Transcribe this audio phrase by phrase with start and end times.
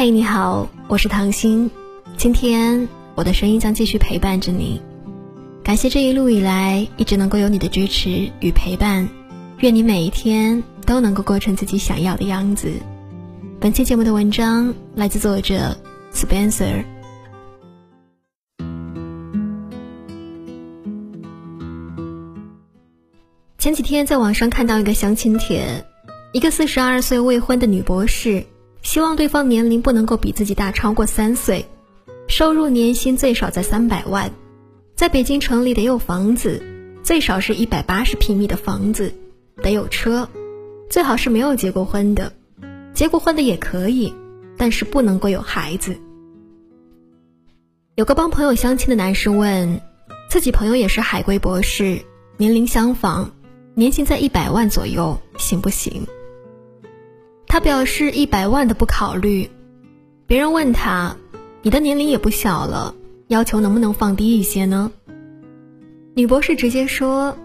[0.00, 1.70] 嘿，你好，我是唐心。
[2.16, 4.80] 今天我的声音将继续陪伴着你。
[5.62, 9.06] 感谢这一路以来一直能够有你的支持与陪伴。
[9.58, 12.72] 愿你每一天都能够过成自己想要的样子。
[13.60, 15.76] 本期节目的文章来自作者
[16.14, 16.82] Spencer。
[23.58, 25.84] 前几天在网上看到一个相亲帖，
[26.32, 28.46] 一个四十二岁未婚的女博士，
[28.82, 31.66] 希望对方年龄不能够比自己大超过三岁，
[32.28, 34.30] 收入年薪最少在三百万，
[34.94, 36.62] 在北京城里得有房子，
[37.02, 39.12] 最少是一百八十平米的房子，
[39.62, 40.28] 得有车，
[40.88, 42.32] 最好是没有结过婚的，
[42.94, 44.14] 结过婚的也可以，
[44.56, 45.96] 但是不能够有孩子。
[47.96, 49.80] 有个帮朋友相亲的男士问，
[50.30, 52.00] 自己朋友也是海归博士，
[52.38, 53.30] 年龄相仿。
[53.74, 56.06] 年薪在一百万左右，行不行？
[57.50, 59.50] 他表示一百万的不考虑。
[60.24, 61.16] 别人问他
[61.62, 62.94] ：“你的年龄也不小了，
[63.26, 64.92] 要求能不能放低一些呢？”
[66.14, 67.36] 女博士直接说：“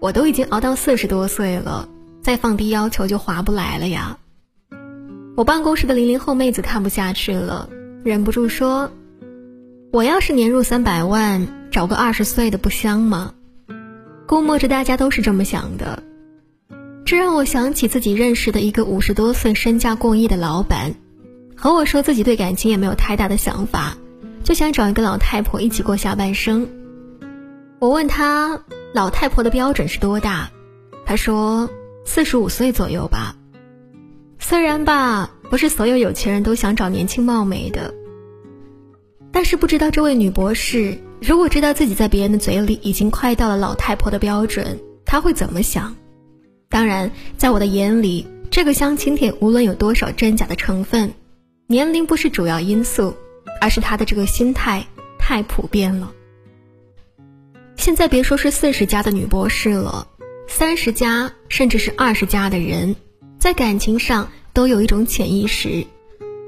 [0.00, 1.88] 我都已经熬到四十多岁了，
[2.22, 4.18] 再放低要求就划不来了呀。”
[5.36, 7.68] 我办公室的零零后妹子看不下去了，
[8.02, 8.90] 忍不住说
[9.92, 13.32] ：“我要是年入三百万，找个二十岁的不香吗？”
[14.26, 16.02] 估摸着大家都是这么想的，
[17.12, 20.94] 这让我想起自己认识的一个五十多岁、身价过亿的老板，
[21.54, 23.98] 和我说自己对感情也没有太大的想法，
[24.42, 26.66] 就想找一个老太婆一起过下半生。
[27.80, 30.50] 我问他老太婆的标准是多大，
[31.04, 31.68] 他说
[32.06, 33.36] 四十五岁左右吧。
[34.38, 37.92] 虽然吧，不是所有有钱人都想找年轻貌美的，
[39.30, 40.96] 但是不知道这位女博士。
[41.20, 45.94] 如果知道自己在别人的嘴里已经快到了老太婆的标准，她会怎么想？
[46.72, 51.12] 当然，在我的眼里，这个相亲帖无论有多少真假的成分，
[51.66, 53.14] 年龄不是主要因素，
[53.60, 54.86] 而是他的这个心态
[55.18, 56.10] 太普遍了。
[57.76, 60.08] 现在别说是四十加的女博士了，
[60.48, 62.96] 三十加甚至是二十加的人，
[63.38, 65.84] 在感情上都有一种潜意识，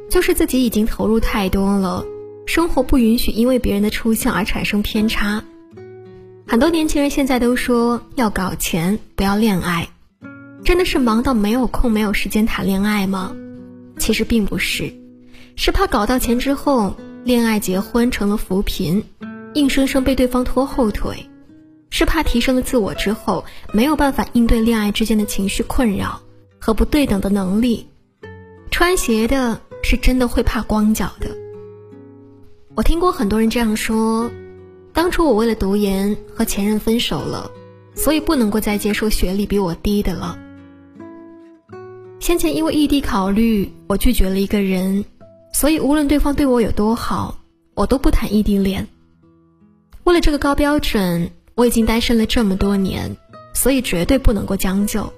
[0.08, 2.02] 就是自己已经投入太多了。
[2.46, 5.44] 生活不允许因为别人的出现而产生偏差。
[6.46, 9.88] 很多年轻人现在都说要搞钱，不要恋爱，
[10.64, 13.36] 真的是忙到没有空、没有时间谈恋爱吗？
[13.98, 14.92] 其实并不是，
[15.56, 19.04] 是怕搞到钱之后，恋爱结婚成了扶贫，
[19.52, 21.28] 硬生生被对方拖后腿；
[21.90, 26.22] 是怕提升了自我之后，没有办法应对恋爱之间的情绪困扰
[26.58, 27.86] 和不对等的能力。
[28.70, 31.28] 穿鞋的是真的会怕光脚的。
[32.74, 34.30] 我听过很多人这样说：，
[34.94, 37.50] 当初我为了读研和前任分手了，
[37.94, 40.38] 所以不能够再接受学历比我低的了。
[42.24, 45.04] 先前因为异地考虑，我拒绝了一个人，
[45.52, 47.36] 所以无论对方对我有多好，
[47.74, 48.88] 我都不谈异地恋。
[50.04, 53.14] 为了这个高标准，我已经单身了这么多年，
[53.52, 55.12] 所以绝对不能够将就。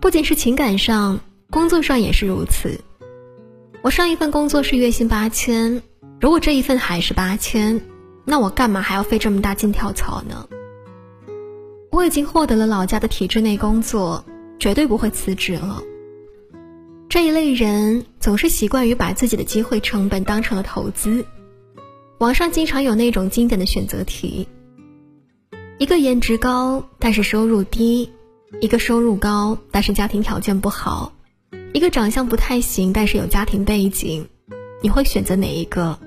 [0.00, 1.20] 不仅是情感上，
[1.50, 2.80] 工作上也是如此。
[3.82, 5.82] 我上一份工作是月薪八千。
[6.22, 7.82] 如果这一份还是八千，
[8.24, 10.48] 那我干嘛还要费这么大劲跳槽呢？
[11.90, 14.24] 我已经获得了老家的体制内工作，
[14.62, 15.82] 绝对不会辞职了。
[17.08, 21.26] 这一类人总是习惯于把自己的机会成本当成了投资。
[22.18, 24.46] 网上经常有那种经典的选择题：
[25.78, 28.08] 一个颜值高但是收入低，
[28.60, 31.12] 一个收入高但是家庭条件不好，
[31.72, 34.28] 一个长相不太行但是有家庭背景，
[34.80, 35.98] 你会选择哪一个？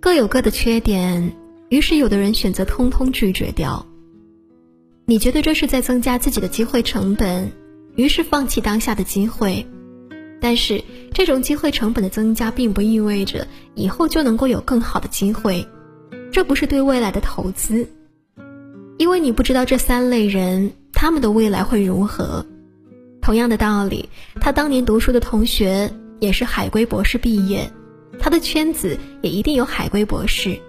[0.00, 1.34] 各有各的缺点，
[1.70, 3.86] 于是有的人选择通通拒绝掉。
[5.10, 7.50] 你觉得这是在增加自己的机会成本，
[7.96, 9.66] 于是放弃当下的机会。
[10.38, 15.66] 但是这种机会成本的增加，并不意味着以后就能够有更好的机会，
[16.30, 17.88] 这不是对未来的投资，
[18.98, 22.44] 因为你不知道这三类人他们的未来会如何。
[23.22, 25.90] 同样的道理，他当年读书的同学
[26.20, 27.72] 也是海归博士毕业。
[28.18, 30.60] 他的圈子也一定有海归博士。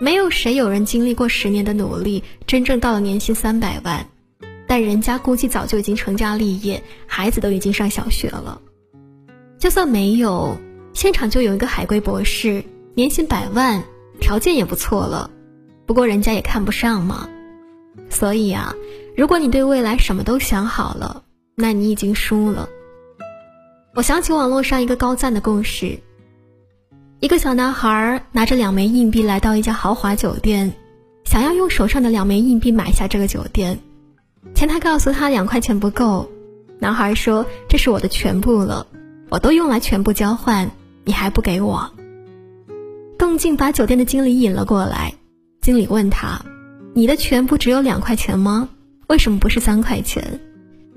[0.00, 4.06] 没有谁有人经历过十年的努力，真正到了年薪三百万，
[4.66, 8.60] 但人家估计早就已经成家立业，孩子都已经上小学了。
[9.58, 10.58] 就算没有，
[10.92, 12.64] 现场就有一个海归博士，
[12.94, 13.82] 年薪百万，
[14.20, 15.30] 条件也不错了。
[15.86, 17.28] 不过人家也看不上嘛。
[18.10, 18.74] 所以啊，
[19.16, 21.22] 如果你对未来什么都想好了，
[21.54, 22.68] 那你已经输了。
[23.94, 25.98] 我想起网络上一个高赞的故事。
[27.24, 30.74] 一个小男孩拿着两枚硬币来到一家豪华酒店，
[31.24, 33.78] 想要用手上的两枚硬币买下这个酒店。
[34.54, 36.30] 前台告诉他两块钱不够，
[36.80, 38.86] 男孩说：“这是我的全部了，
[39.30, 40.70] 我都用来全部交换，
[41.04, 41.90] 你还不给我？
[43.18, 45.14] 动静把酒店的经理引了过来，
[45.62, 46.42] 经理问他
[46.92, 48.68] ：“你的全部只有两块钱吗？
[49.06, 50.40] 为什么不是三块钱？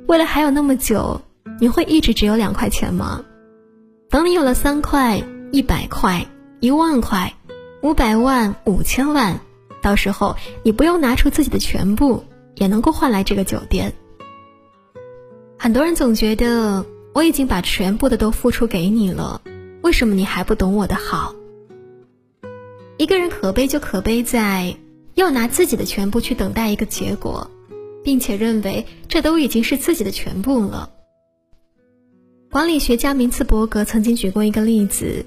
[0.08, 1.22] 未来还有那么久，
[1.62, 3.24] 你会一直只有两块钱吗？
[4.10, 6.26] 等你有了三块、一百块、
[6.60, 7.34] 一万块、
[7.82, 9.40] 五百万、五千万，
[9.82, 12.24] 到时候你不用拿出自己的全部，
[12.56, 13.94] 也能够换来这个酒店。”
[15.58, 19.42] 很多人总觉得我已经把全部的都付出给你了，
[19.82, 21.34] 为什么你还不懂我的好？
[22.98, 24.76] 一个人可悲就可悲在
[25.16, 27.50] 要拿自己的全部去等待一个结果，
[28.04, 30.92] 并且认为这都已经是自己的全部了。
[32.52, 35.26] 管理学家明茨伯格曾经举过一个例子：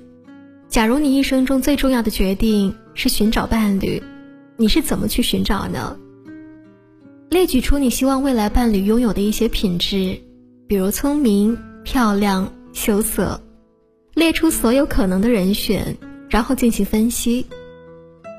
[0.70, 4.00] 假如你一生中最重要的决定是寻找伴侣，
[4.56, 5.99] 你是怎么去寻找呢？
[7.28, 10.20] 列举出你希望未来伴侣拥有的一些品质，
[10.69, 13.43] 比如聪明、漂亮、羞涩，
[14.14, 15.96] 列出所有可能的人选，
[16.28, 17.46] 然后进行分析。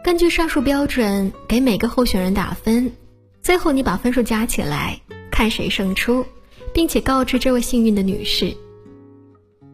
[0.01, 2.93] 根据上述标准给每个候选人打分，
[3.41, 6.25] 最后你把分数加起来，看谁胜出，
[6.73, 8.55] 并且告知这位幸运的女士。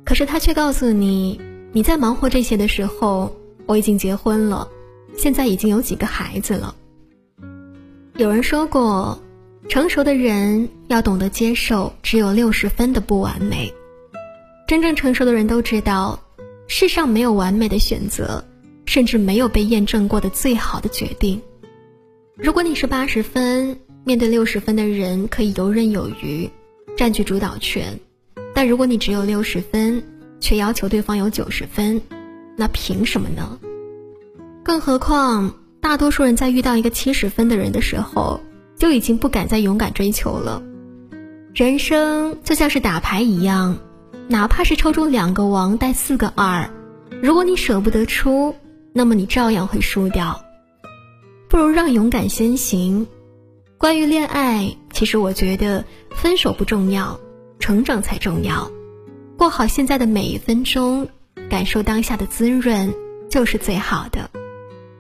[0.04, 1.40] 可是他却告诉你，
[1.74, 3.36] 你在忙活这些的时候，
[3.66, 4.68] 我已经结婚了，
[5.16, 6.76] 现在已经有几个孩子了。
[8.16, 9.22] 有人说过，
[9.70, 13.72] 成熟的人要懂得接受只有六十分的不完美。
[14.68, 16.20] 真正成熟的人都知道，
[16.68, 18.44] 世上没有完美的选择，
[18.86, 21.40] 甚至没有被验证过的最好的决定。
[22.36, 26.50] 如果你是八十分，面对六十分的人可以游刃有余，
[26.96, 28.00] 占据主导权；
[28.56, 30.04] 但如果你只有六十分，
[30.40, 32.02] 却要求对方有九十分，
[32.56, 33.58] 那凭什么呢？
[34.64, 35.54] 更何况。
[35.80, 38.42] 大多数人在遇到一个七十分的人的时候，
[38.78, 40.62] 就已经不敢再勇敢追求了。
[41.54, 43.78] 人生就像是打牌一样，
[44.28, 46.70] 哪怕是抽中两个王带四个二，
[47.22, 48.54] 如果你舍不得出，
[48.92, 50.42] 那么你照样会输掉。
[51.48, 53.08] 不如让勇敢先行。
[53.78, 57.18] 关于恋爱，其实我觉得分手不重要，
[57.60, 58.70] 成长才重要。
[59.38, 61.08] 过好现在的每一分钟
[61.48, 62.94] 感受当下的滋润
[63.30, 64.32] 就是最好的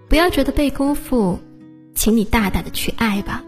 [0.07, 1.39] 不要觉得被辜负
[1.95, 3.44] 请你大胆的去爱吧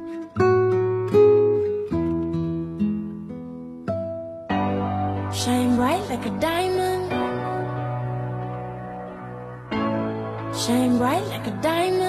[5.32, 7.10] shine bright like a diamond
[10.54, 12.09] shine bright like a diamond